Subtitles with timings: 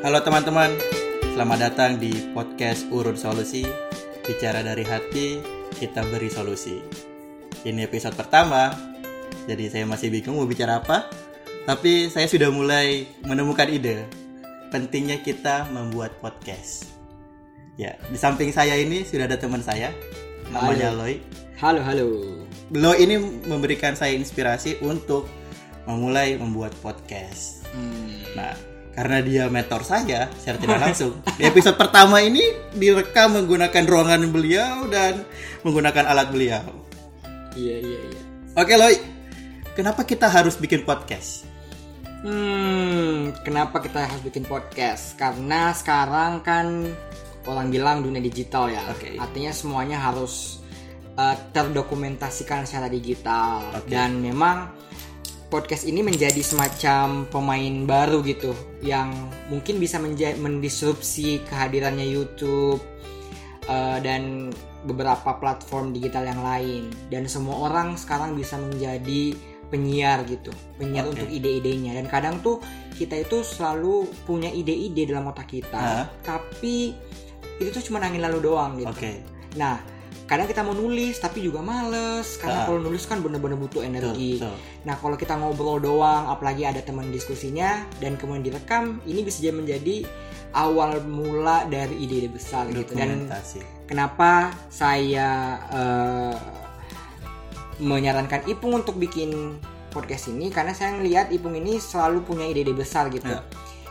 [0.00, 0.72] Halo teman-teman,
[1.36, 3.68] selamat datang di podcast Urun Solusi.
[4.24, 5.44] Bicara dari hati,
[5.76, 6.80] kita beri solusi.
[7.68, 8.72] Ini episode pertama,
[9.44, 11.04] jadi saya masih bingung mau bicara apa.
[11.68, 14.08] Tapi saya sudah mulai menemukan ide.
[14.72, 16.88] Pentingnya kita membuat podcast.
[17.76, 19.92] Ya, di samping saya ini sudah ada teman saya,
[20.48, 21.00] namanya Halo.
[21.04, 21.14] Loy.
[21.60, 22.06] Halo, halo.
[22.72, 25.28] Loy ini memberikan saya inspirasi untuk
[25.84, 27.68] memulai membuat podcast.
[27.76, 28.54] Hmm, Nah,
[29.00, 31.24] karena dia mentor saya, secara tidak langsung.
[31.40, 32.44] Di episode pertama ini
[32.76, 35.24] direkam menggunakan ruangan beliau dan
[35.64, 36.60] menggunakan alat beliau.
[37.56, 38.22] iya, iya, iya.
[38.60, 39.00] Oke, Loy.
[39.72, 41.48] Kenapa kita harus bikin podcast?
[42.20, 45.16] Hmm, kenapa kita harus bikin podcast?
[45.16, 46.92] Karena sekarang kan
[47.48, 48.84] orang bilang dunia digital ya.
[48.92, 49.16] Oke.
[49.16, 50.60] Artinya semuanya harus
[51.16, 53.80] uh, terdokumentasikan secara digital.
[53.80, 53.88] Oke.
[53.88, 54.68] Dan memang
[55.50, 59.10] podcast ini menjadi semacam pemain baru gitu yang
[59.50, 59.98] mungkin bisa
[60.38, 62.78] mendisrupsi kehadirannya YouTube
[63.66, 64.54] uh, dan
[64.86, 69.36] beberapa platform digital yang lain dan semua orang sekarang bisa menjadi
[69.68, 71.20] penyiar gitu penyiar Oke.
[71.20, 72.58] untuk ide-idenya dan kadang tuh
[72.96, 76.06] kita itu selalu punya ide-ide dalam otak kita Hah?
[76.24, 76.96] tapi
[77.60, 79.20] itu tuh cuma angin lalu doang gitu Oke.
[79.54, 79.99] nah
[80.30, 82.66] kadang kita mau nulis tapi juga males karena Ah.
[82.70, 84.86] kalau nulis kan bener-bener butuh energi Betul, betul.
[84.86, 89.58] Nah kalau kita ngobrol doang, apalagi ada teman diskusinya dan kemudian direkam, ini bisa jadi
[89.58, 90.06] menjadi
[90.54, 92.94] awal mula dari ide-ide besar gitu.
[92.94, 93.26] Dan
[93.90, 96.36] kenapa saya eh,
[97.80, 99.58] menyarankan Ipung untuk bikin
[99.90, 100.48] podcast ini?
[100.48, 103.26] Karena saya ngelihat Ipung ini selalu punya ide-ide besar gitu.
[103.26, 103.42] Ya.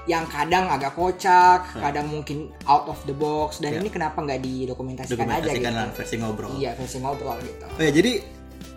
[0.10, 1.82] Yang kadang agak kocak, Ya.
[1.86, 3.62] kadang mungkin out of the box.
[3.62, 3.80] Dan Ya.
[3.80, 5.94] ini kenapa nggak didokumentasikan aja Dokumentasikan gitu?
[5.96, 6.50] versi ngobrol.
[6.58, 7.66] Iya versi ngobrol gitu.
[7.70, 8.14] Oh ya, jadi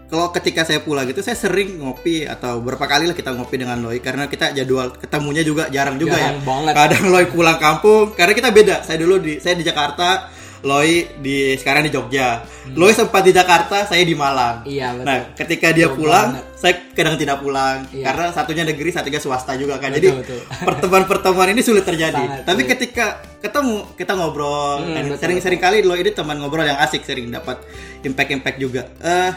[0.07, 3.81] kalau ketika saya pulang gitu saya sering ngopi atau berapa kali lah kita ngopi dengan
[3.81, 6.45] Loy karena kita jadwal ketemunya juga jarang juga Jarang ya.
[6.45, 6.73] banget.
[6.77, 8.77] Kadang Loy pulang kampung karena kita beda.
[8.85, 10.29] Saya dulu di saya di Jakarta,
[10.63, 12.47] Loy di sekarang di Jogja.
[12.71, 14.63] Loy sempat di Jakarta, saya di Malang.
[14.63, 14.71] Hmm.
[14.71, 15.07] Iya betul.
[15.07, 16.45] Nah, ketika dia Jauh pulang, banget.
[16.55, 18.05] saya kadang tidak pulang Iya.
[18.07, 19.91] karena satunya negeri, satunya swasta juga kan.
[19.91, 20.09] Betul, Jadi
[20.69, 22.15] pertemuan-pertemuan ini sulit terjadi.
[22.15, 22.71] Sangat Tapi sulit.
[22.73, 23.07] ketika
[23.39, 24.79] ketemu, kita ngobrol.
[24.81, 27.59] Hmm, sering-sering kali Loy ini teman ngobrol yang asik, sering dapat
[28.01, 28.87] impact-impact juga.
[28.99, 29.31] Eh,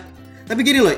[0.46, 0.98] tapi gini Loy,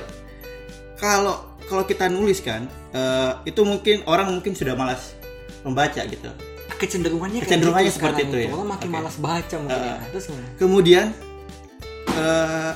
[0.96, 5.16] kalau kalau kita nulis kan, eh, itu mungkin orang mungkin sudah malas
[5.64, 6.32] membaca gitu.
[6.78, 8.50] Kecenderungannya kayak Kecenderungannya gitu seperti itu ya?
[8.54, 8.96] Orang makin Oke.
[8.96, 9.94] malas baca mungkin ya.
[9.94, 10.48] Uh, Terus gimana?
[10.56, 11.06] Kemudian
[12.08, 12.72] eh,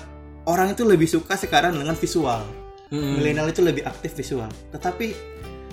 [0.46, 2.42] orang itu lebih suka sekarang dengan visual.
[2.92, 3.16] Hmm.
[3.16, 4.52] Milenial itu lebih aktif visual.
[4.76, 5.16] Tetapi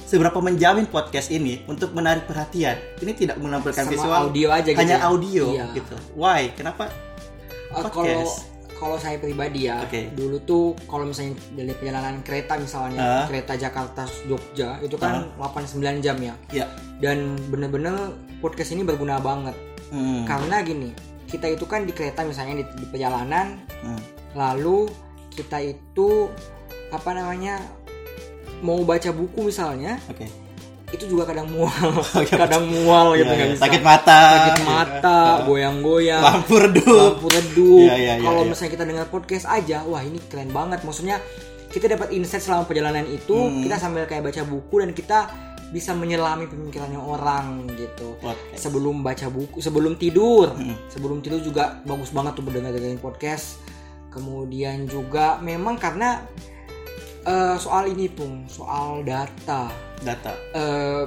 [0.06, 2.78] seberapa menjamin podcast ini untuk menarik perhatian?
[3.02, 5.08] Ini tidak menampilkan Sama visual, audio aja gitu hanya ya?
[5.10, 5.64] audio Iya.
[5.74, 5.96] gitu.
[6.14, 6.54] Why?
[6.54, 6.88] Kenapa?
[7.68, 7.92] Uh, podcast.
[7.92, 8.57] kalau
[8.98, 10.14] saya pribadi ya, Oke.
[10.14, 13.24] dulu tuh kalau misalnya dari perjalanan kereta misalnya, Ah.
[13.26, 16.34] kereta Jakarta Jogja itu kan 8-9 jam ya.
[16.54, 16.66] Ya.
[16.98, 19.58] Dan bener-bener podcast ini berguna banget.
[19.90, 20.22] Hmm.
[20.22, 20.94] Karena gini,
[21.26, 23.98] kita itu kan di kereta misalnya di, di perjalanan, Hmm.
[24.32, 24.86] lalu
[25.30, 26.30] kita itu
[26.88, 27.58] apa namanya
[28.60, 30.26] mau baca buku misalnya, Oke.
[30.88, 31.90] Itu juga kadang mual,
[32.32, 33.60] kadang mual gitu Iya, nggak iya.
[33.60, 34.20] Sakit mata.
[34.48, 35.44] sakit mata, Iya.
[35.44, 36.88] goyang-goyang, Lampu redup.
[36.88, 37.84] lampu redup.
[37.84, 38.48] Iya, iya, iya, Kalau iya.
[38.48, 40.80] misalnya kita dengar podcast aja, wah ini keren banget.
[40.82, 41.20] Maksudnya
[41.68, 43.60] kita dapat insight selama perjalanan itu, Hmm.
[43.60, 45.18] kita sambil kayak baca buku dan kita
[45.68, 48.16] bisa menyelami pemikirannya orang gitu.
[48.18, 48.56] Podcast.
[48.58, 50.72] Sebelum baca buku, sebelum tidur, Hmm.
[50.88, 53.60] sebelum tidur juga bagus banget tuh mendengar dengerin podcast.
[54.08, 56.24] Kemudian juga memang karena
[57.28, 59.68] eh, soal ini pun soal data
[60.00, 60.32] Data.
[60.54, 61.04] eh,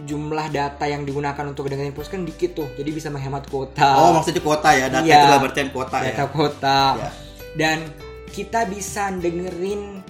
[0.00, 4.14] jumlah data yang digunakan untuk dengerin podcast kan dikit tuh jadi bisa menghemat kuota Oh,
[4.14, 4.86] maksudnya kuota ya.
[4.86, 5.16] Data Iya.
[5.16, 6.04] itu lah berarti kuota ya.
[6.08, 7.10] data kuota Ya.
[7.54, 7.78] dan
[8.28, 10.00] kita bisa dengerin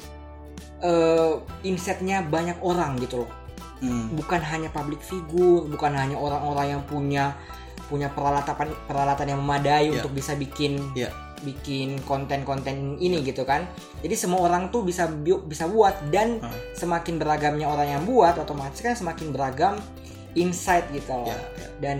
[0.78, 1.32] eh,
[1.64, 3.30] insightnya banyak orang gitu loh
[3.78, 4.10] Hmm.
[4.12, 7.38] bukan hanya public figure bukan hanya orang-orang yang punya
[7.86, 8.50] punya peralatan
[8.84, 9.94] peralatan yang memadai Iya.
[9.96, 11.14] untuk bisa bikin Iya.
[11.40, 13.66] Bikin konten-konten ini gitu kan
[14.00, 16.50] jadi semua orang tuh bisa bi- bisa buat dan Hmm.
[16.74, 19.78] semakin beragamnya orang yang buat otomatis kan semakin beragam
[20.34, 21.26] insight gitu loh.
[21.26, 21.68] Ya, ya.
[21.80, 21.98] dan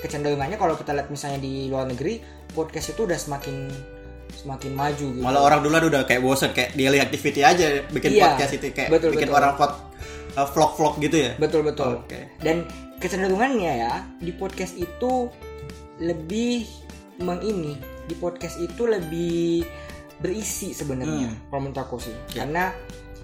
[0.00, 2.18] kecenderungannya kalau kita lihat misalnya di luar negeri
[2.50, 3.70] podcast itu udah semakin
[4.32, 8.32] semakin maju gitu Malah orang dulu udah kayak bosan kayak daily activity aja bikin Iya,
[8.32, 9.38] podcast itu kayak betul, bikin betul.
[9.38, 9.72] orang vlog
[10.32, 11.32] uh, vlog-vlog gitu ya.
[11.36, 12.30] betul betul Oke.
[12.38, 12.64] dan
[12.98, 15.28] kecenderungannya ya di podcast itu
[15.98, 16.64] lebih
[17.20, 19.64] mengini di podcast itu lebih
[20.16, 21.48] berisi sebenarnya Hmm.
[21.48, 22.44] kalau menurut aku sih Ya.
[22.44, 22.72] karena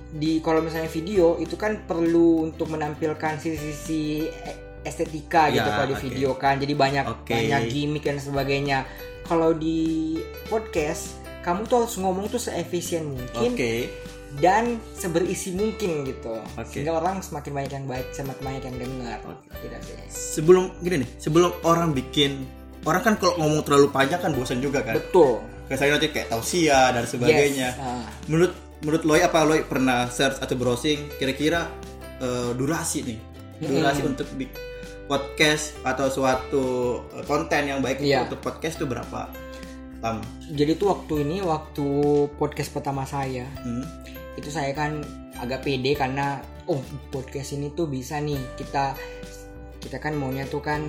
[0.09, 4.25] di kalau misalnya video itu kan perlu untuk menampilkan sisi-sisi
[4.81, 6.05] estetika gitu Ya, kalau di oke.
[6.05, 7.35] video kan jadi banyak Oke.
[7.35, 8.87] banyak gimmick dan sebagainya
[9.23, 10.15] kalau di
[10.47, 13.91] podcast kamu tuh harus ngomong tuh seefisien mungkin Oke.
[14.39, 16.71] dan seberisi mungkin gitu Oke.
[16.71, 19.19] sehingga orang semakin banyak yang baca semakin banyak yang dengar
[19.59, 19.99] tidak sih
[20.39, 22.47] sebelum gini nih sebelum orang bikin
[22.87, 26.29] orang kan kalau ngomong terlalu panjang kan bosan juga kan betul kayak saya nanti kayak
[26.29, 27.83] tausia dan sebagainya Yes.
[27.83, 28.07] Ah.
[28.27, 31.67] menurut menurut Loy apa Loy pernah search atau browsing kira-kira
[32.17, 33.19] eh, durasi nih
[33.59, 34.11] durasi Hmm.
[34.13, 34.47] untuk di
[35.05, 36.65] podcast atau suatu
[37.11, 38.25] eh, konten yang baik Iya.
[38.25, 39.27] untuk podcast itu berapa
[39.99, 41.87] lama jadi tuh waktu ini waktu
[42.35, 43.83] podcast pertama saya Hmm.
[44.35, 45.03] itu saya kan
[45.37, 46.79] agak pede karena oh
[47.09, 48.93] podcast ini tuh bisa nih kita
[49.79, 50.83] kita kan maunya tuh kan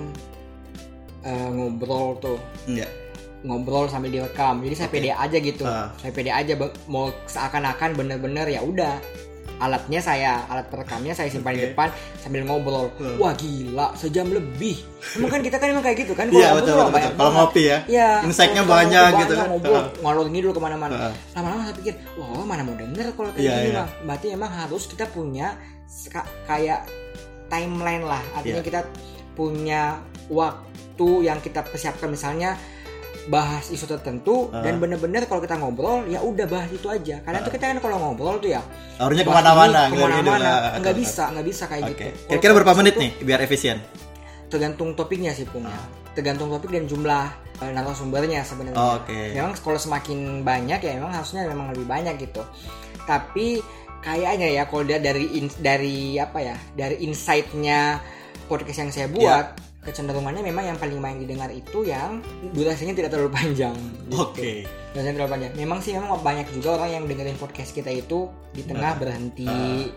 [1.20, 2.90] eh, ngobrol tuh Enggak.
[3.40, 4.96] ngobrol sambil direkam jadi saya Oke.
[4.96, 5.88] pede aja gitu Ah.
[5.94, 6.52] saya pede aja
[6.86, 8.98] mau seakan-akan bener-bener ya udah
[9.58, 11.66] alatnya saya alat perekamnya saya simpan di Oke.
[11.68, 13.14] depan sambil ngobrol Hmm.
[13.16, 14.78] wah gila sejam lebih
[15.14, 16.90] emang kan kita kan emang kayak gitu kan Iya ngobrol betul betul.
[16.92, 17.18] banyak betul.
[17.20, 17.78] Kalau ngopi ya.
[17.84, 19.46] Iya, Insight-nya kalau banyak ngobrol gitu kan.
[19.48, 19.86] ngobrol Ah.
[20.00, 21.12] ngalor ngidul ke mana-mana Ah.
[21.32, 24.82] lama-lama saya pikir wah mana mau denger kalau kayak Iya, gini mah berarti emang harus
[24.86, 25.46] kita punya
[26.44, 26.86] kayak
[27.46, 28.66] timeline lah artinya Iya.
[28.66, 28.80] kita
[29.32, 29.98] punya
[30.28, 30.66] waktu
[31.20, 32.58] yang kita persiapkan misalnya
[33.26, 34.64] bahas isu tertentu Ah.
[34.64, 38.00] dan bener-bener kalau kita ngobrol ya udah bahas itu aja karena tuh kita kan kalau
[38.00, 38.62] ngobrol tuh ya
[38.96, 39.80] Harusnya ke mana-mana.
[39.86, 40.00] gitu.
[40.00, 41.92] ke mana-mana Ah, nggak bisa nggak bisa kayak Oke.
[42.08, 43.78] gitu Kira-kira berapa menit nih biar efisien?
[44.48, 45.84] tergantung topiknya sih punya Ah.
[46.10, 47.24] tergantung topik dan jumlah
[47.58, 49.34] eh, narasumbernya sebenarnya Oh, Oke.
[49.34, 52.40] memang kalau semakin banyak ya memang harusnya memang lebih banyak gitu
[53.04, 53.60] tapi
[54.00, 58.00] kayaknya ya kalau dia dari in- dari apa ya dari insightnya
[58.46, 59.46] podcast yang saya buat
[59.88, 62.20] kecenderungannya memang yang paling banyak didengar itu yang
[62.52, 64.20] durasinya tidak terlalu panjang gitu.
[64.20, 64.68] Oke.
[64.92, 68.64] durasinya terlalu panjang memang sih memang banyak juga orang yang dengerin podcast kita itu di
[68.64, 69.00] tengah Nah.
[69.00, 69.48] berhenti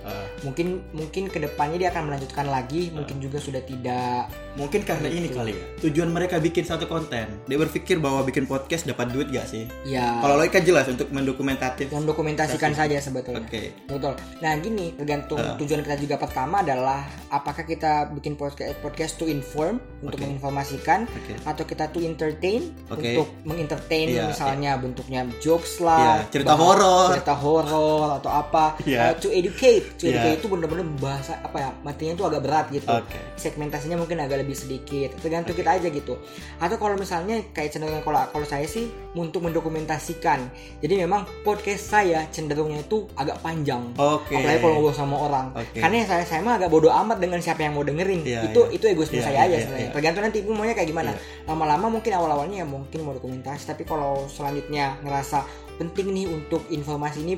[0.03, 0.25] Ah, ah.
[0.43, 5.27] mungkin mungkin ke depannya dia akan melanjutkan lagi mungkin juga sudah tidak Mungkin karena ini
[5.27, 5.63] kali ya.
[5.81, 7.23] Tujuan mereka bikin satu konten.
[7.45, 9.63] Dia berpikir bahwa bikin podcast dapat duit gak sih?
[9.83, 11.87] ya Kalau Loy kan jelas untuk mendokumentatif.
[11.89, 13.71] mendokumentasikan saja sebetulnya Oke.
[13.85, 14.13] Betul.
[14.39, 15.55] Nah gini, tergantung Uh.
[15.57, 21.33] tujuan kita juga pertama adalah apakah kita bikin podcast podcast to inform untuk menginformasikan Oke.
[21.41, 23.15] atau kita to entertain Oke.
[23.15, 27.15] untuk mengentertain Iya, misalnya bentuknya jokes lah, Iya, cerita horor.
[27.15, 28.75] cerita horor atau apa.
[28.83, 28.99] Iya.
[29.07, 30.19] Uh, to educate, to Iya.
[30.19, 32.87] educate itu bener-bener bahasa apa ya, matinya itu agak berat gitu.
[32.87, 33.17] Oke.
[33.35, 36.17] Segmentasinya mungkin agak lebih sedikit, tergantung kita aja gitu.
[36.57, 40.49] Atau kalau misalnya kayak cenderung kalau kalau saya sih untuk mendokumentasikan.
[40.81, 44.33] Jadi memang podcast saya cenderungnya itu agak panjang Oke.
[44.33, 45.77] apalagi kalau ngobrol sama orang Oke.
[45.77, 48.75] karena saya saya mah agak bodoh amat dengan siapa yang mau dengerin Iya, itu iya.
[48.77, 49.93] itu egoisme Iya, saya iya, aja iya, sebenarnya iya.
[49.93, 51.21] tergantung nanti ibu maunya kayak gimana Iya.
[51.51, 55.43] lama-lama mungkin awal-awalnya ya mungkin mau dokumentasi tapi kalau selanjutnya ngerasa
[55.77, 57.35] penting nih untuk informasi ini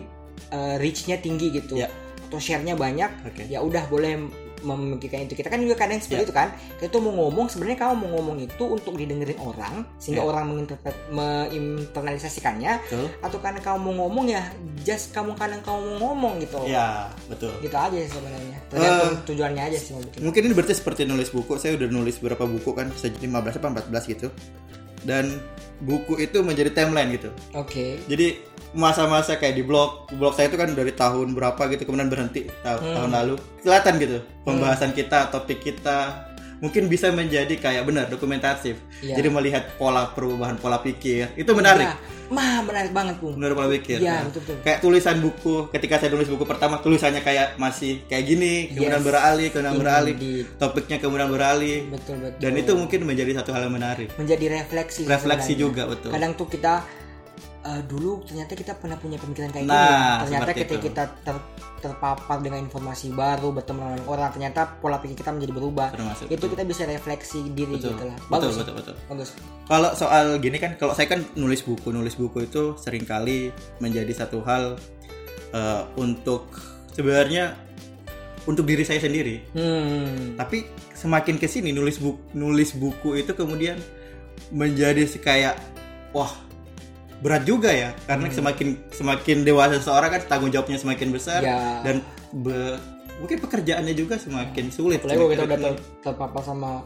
[0.52, 1.90] eh, reach-nya tinggi gitu Iya.
[2.30, 3.50] atau share-nya banyak Oke.
[3.50, 4.20] ya udah boleh
[4.64, 6.28] memikirkan itu kita kan juga kadang seperti Iya.
[6.28, 10.24] itu kan kita tuh mau ngomong sebenarnya kamu mau ngomong itu untuk didengerin orang sehingga
[10.24, 10.30] Iya.
[10.30, 13.08] orang menginterpret menginternalisasikannya Betul.
[13.20, 14.44] atau karena kamu mau ngomong ya
[14.80, 17.52] just kamu kadang kamu mau ngomong gitu Ya, betul.
[17.60, 21.56] gitu aja sebenarnya tergantung Eh, tujuannya aja sih Mungkin ini berarti seperti nulis buku.
[21.56, 24.28] Saya udah nulis beberapa buku kan, se- 15 apa 14 gitu.
[25.04, 25.40] Dan
[25.80, 27.30] buku itu menjadi timeline gitu.
[27.54, 28.40] oke Jadi
[28.74, 32.76] masa-masa kayak di blog, blog saya itu kan dari tahun berapa gitu kemudian berhenti ta-
[32.76, 32.96] Hmm.
[32.96, 33.34] tahun lalu.
[33.62, 36.26] Kelihatan gitu pembahasan kita, topik kita
[36.60, 38.78] mungkin bisa menjadi kayak benar dokumentatif.
[39.00, 39.16] Iya.
[39.16, 41.32] Jadi melihat pola perubahan pola pikir.
[41.34, 41.86] Itu menarik.
[41.86, 41.98] Nah,
[42.30, 43.98] mah menarik banget pun Benar pola pikir.
[44.00, 44.58] Iya, Nah, betul, betul.
[44.62, 49.06] Kayak tulisan buku, ketika saya tulis buku pertama tulisannya kayak masih kayak gini, kemudian Yes.
[49.06, 50.46] beralih, kemudian beralih, Indeed.
[50.58, 51.78] topiknya kemudian beralih.
[51.90, 54.10] betul betul Dan itu mungkin menjadi satu hal yang menarik.
[54.16, 55.58] menjadi refleksi Refleksi sebenarnya.
[55.60, 56.10] juga betul.
[56.12, 56.74] kadang tuh kita
[57.64, 60.20] eh, dulu ternyata kita pernah punya pemikiran kayak Nah, gini ya.
[60.22, 60.86] ternyata ketika itu.
[60.88, 61.48] kita ter-
[61.80, 66.46] terpapar dengan informasi baru bertemu dengan orang ternyata pola pikir kita menjadi berubah Termasuk itu
[66.46, 67.92] kita bisa refleksi diri betul.
[67.92, 68.96] gitu lah betul, bagus betul, betul.
[69.08, 69.30] bagus
[69.64, 74.12] Kalau soal gini kan, kalau saya kan nulis buku, nulis buku itu sering kali menjadi
[74.14, 74.76] satu hal
[75.52, 76.52] eh, untuk
[76.92, 77.56] sebenarnya
[78.44, 79.40] untuk diri saya sendiri.
[79.56, 83.80] hmm Tapi semakin ke sini nulis buku, nulis buku itu kemudian
[84.52, 85.56] menjadi kayak
[86.12, 86.32] wah
[87.24, 88.36] berat juga ya, karena Hmm.
[88.36, 92.04] semakin semakin dewasa seseorang kan tanggung jawabnya semakin besar ya dan
[92.36, 92.76] be-
[93.16, 95.00] mungkin pekerjaannya juga semakin sulit.
[95.00, 96.84] apalagi kalau kita udah ter- terpapar sama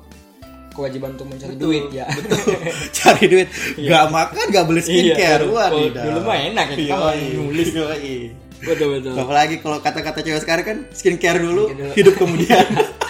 [0.69, 2.37] kewajiban untuk mencari Betul, duit ya betul.
[2.99, 3.47] cari duit
[3.81, 6.97] gak makan gak beli skincare Iya, wah dulu mah enak ya,
[7.33, 7.73] nulis.
[8.59, 11.93] betul betul apalagi kalau kata-kata cewek sekarang kan skincare dulu Skincare dulu.
[11.95, 12.65] hidup kemudian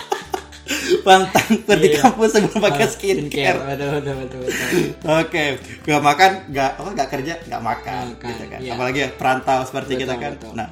[1.08, 2.00] pantang pergi Iya.
[2.04, 3.60] kampus sebelum pakai Ah, skincare.
[3.66, 4.68] betul betul betul betul
[5.08, 5.44] oke
[5.82, 8.60] gak makan gak apa gak kerja gak makan, Makan, gitu kan.
[8.60, 8.72] iya.
[8.76, 10.32] apalagi ya perantau seperti Betul, kita kan.
[10.36, 10.52] betul.
[10.54, 10.68] nah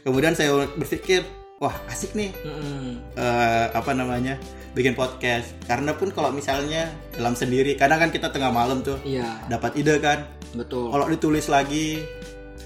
[0.00, 1.26] kemudian saya berpikir
[1.58, 2.32] wah asik nih.
[2.40, 2.96] Mm-mm.
[3.14, 4.40] eh, apa namanya
[4.72, 5.52] bikin podcast.
[5.68, 9.44] Karena pun kalau misalnya dalam sendiri kadang kan kita tengah malam tuh iya.
[9.44, 10.24] dapat ide kan.
[10.56, 10.88] Betul.
[10.88, 12.00] Kalau ditulis lagi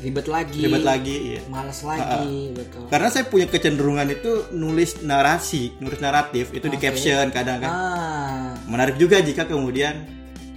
[0.02, 1.40] ribet lagi ribet lagi iya.
[1.46, 6.90] males lagi betul karena saya punya kecenderungan itu nulis narasi nulis naratif itu di Oke.
[6.90, 10.02] caption kadang kan ah menarik juga jika kemudian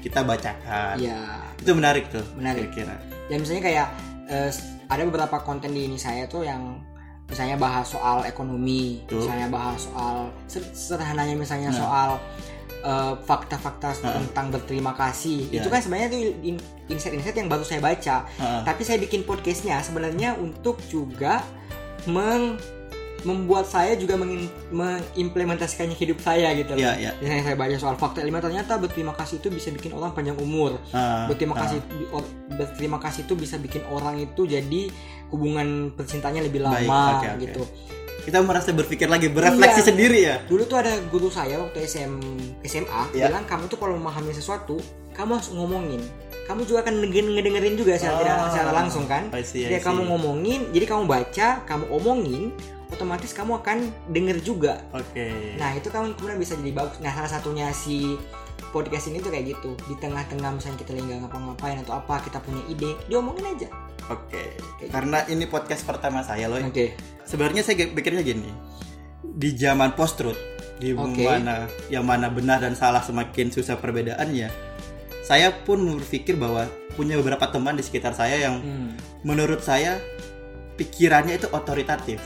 [0.02, 2.70] kita bacakan ya itu menarik tuh Menarik.
[2.72, 2.96] kira-kira
[3.28, 3.88] dan misalnya kayak
[4.32, 4.52] eh,
[4.88, 6.80] ada beberapa konten di ini saya tuh yang
[7.28, 9.20] misalnya bahas soal ekonomi Tuh.
[9.20, 10.32] misalnya bahas soal
[10.72, 11.80] sederhananya misalnya Nah.
[11.84, 12.10] soal
[12.88, 14.16] eh, fakta-fakta Nah.
[14.16, 15.60] tentang berterima kasih Ya.
[15.60, 16.08] itu kan sebenarnya
[16.42, 18.62] in- insight-insight yang baru saya baca Heeh.
[18.64, 21.44] tapi saya bikin podcastnya sebenarnya untuk juga
[22.08, 22.56] meng
[23.26, 26.80] membuat saya juga mengin- mengimplementasikannya hidup saya gitu loh.
[26.80, 27.12] Iya, iya.
[27.18, 30.78] Misalnya saya baca soal fakta ilmiah ternyata berterima kasih itu bisa bikin orang panjang umur.
[30.94, 31.66] Ah, berterima ah.
[31.66, 34.82] kasih or- berterima kasih itu bisa bikin orang itu jadi
[35.28, 37.42] hubungan percintanya lebih lama Baik, oke, oke.
[37.42, 37.64] gitu.
[38.24, 39.88] Kita merasa berpikir lagi berefleksi Iya.
[39.88, 42.14] sendiri ya Dulu tuh ada guru saya waktu SM
[42.62, 43.30] SMA Iya.
[43.30, 44.80] bilang kamu tuh kalau memahami sesuatu
[45.12, 46.02] kamu harus ngomongin.
[46.46, 48.48] Kamu juga akan ngedengerin, juga secara, tidak- Ah.
[48.48, 49.28] secara langsung kan.
[49.34, 52.44] I see, I Jadi kamu ngomongin, jadi kamu baca, kamu omongin,
[52.88, 54.80] otomatis kamu akan denger juga.
[54.94, 57.02] oke Nah itu kan kemudian bisa jadi bagus.
[57.02, 58.16] Nah salah satunya si
[58.68, 59.72] podcast ini tuh kayak gitu.
[59.86, 63.70] Di tengah-tengah misalnya kita lagi nggak ngapa-ngapain atau apa, kita punya ide, diomongin aja.
[64.08, 64.40] oke
[64.88, 66.96] karena ini podcast pertama saya loh Oke.
[67.24, 68.48] sebenarnya saya pikirnya gini
[69.20, 70.40] di zaman post truth
[70.80, 71.28] di Oke.
[71.28, 74.48] mana yang mana benar dan salah semakin susah perbedaannya
[75.28, 78.96] saya pun berpikir bahwa punya beberapa teman di sekitar saya yang Hmm.
[79.28, 80.00] menurut saya
[80.80, 82.24] pikirannya itu otoritatif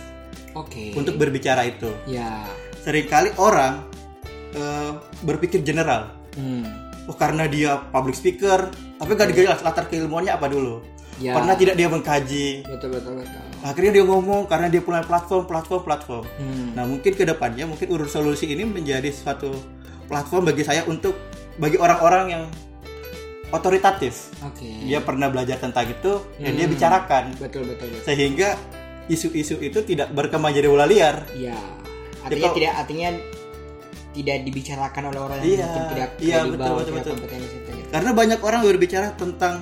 [0.53, 0.93] Oke.
[0.93, 2.45] untuk berbicara itu ya.
[2.77, 3.89] sering kali orang
[4.53, 4.91] eh,
[5.25, 6.65] berpikir general Hmm.
[7.03, 10.79] oh karena dia public speaker tapi gak dijelas latar keilmuannya apa dulu
[11.17, 11.37] Ya.
[11.37, 13.41] pernah tidak dia mengkaji Betul betul betul.
[13.61, 16.73] akhirnya dia ngomong karena dia punya platform platform platform Hmm.
[16.73, 19.53] Nah mungkin ke depannya mungkin urut solusi ini menjadi suatu
[20.07, 21.13] platform bagi saya untuk
[21.55, 22.43] bagi orang-orang yang
[23.49, 24.31] otoritatif.
[24.41, 24.65] Oke.
[24.81, 26.73] Dia pernah belajar tentang itu dan dia Hmm.
[26.73, 28.03] bicarakan Betul betul betul.
[28.03, 28.55] sehingga
[29.05, 31.27] isu-isu itu tidak berkembang jadi bola liar.
[31.33, 31.53] Ya.
[32.21, 33.09] Artinya kalau- tidak artinya
[34.11, 37.13] tidak dibicarakan oleh orang yang Iya, mungkin tidak iya, kredibel, betul, betul, tidak betul.
[37.15, 39.53] kompetensi, tidak- Karena banyak orang berbicara tentang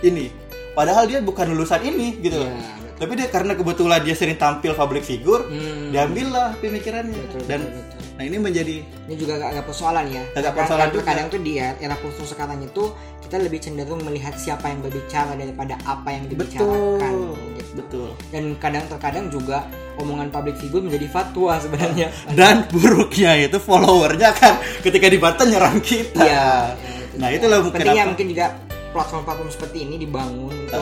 [0.00, 0.26] ini,
[0.72, 2.38] padahal dia bukan lulusan ini gitu.
[2.38, 2.90] Iya, betul.
[2.94, 5.90] Tapi dia karena kebetulan dia sering tampil public figure, Hmm.
[5.90, 8.01] diambillah pemikirannya Betul, dan betul, betul.
[8.12, 11.04] Nah ini menjadi ini juga agak, agak persoalan ya Agak Kadang- persoalan juga.
[11.08, 12.84] kadang tuh di era sekarang itu
[13.24, 17.72] kita lebih cenderung melihat siapa yang berbicara daripada apa yang dibicarakan betul, gitu.
[17.80, 18.08] betul.
[18.28, 19.64] dan kadang terkadang juga
[19.96, 26.20] omongan public figure menjadi fatwa sebenarnya dan buruknya itu followernya kan ketika dibantah nyerang kita.
[26.20, 26.76] Iya.
[27.16, 28.46] Nah, itulah mungkin pentingnya mungkin juga
[28.92, 30.80] platform-platform seperti ini dibangun untuk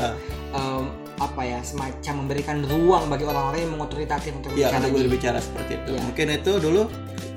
[0.50, 0.84] Uh, em,
[1.20, 5.72] apa ya semacam memberikan ruang bagi orang-orang yang mengotoritatif untuk ya berbicara untuk berbicara seperti
[5.76, 5.90] itu.
[5.92, 6.00] Iya.
[6.08, 6.82] Mungkin itu dulu.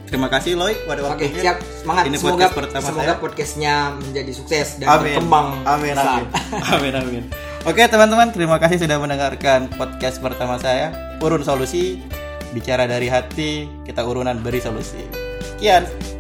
[0.08, 1.42] Terima kasih Loy pada Oke waktunya.
[1.42, 3.18] siap semangat Ini semoga podcast pertama semoga saya.
[3.18, 5.18] podcastnya menjadi sukses dan Amin.
[5.18, 6.26] berkembang Amin amin.
[6.78, 7.24] amin amin.
[7.66, 11.18] Oke teman-teman, terima kasih sudah mendengarkan podcast pertama saya.
[11.18, 11.98] Urun solusi,
[12.54, 15.02] bicara dari hati, kita urunan beri solusi.
[15.42, 16.13] Sekian.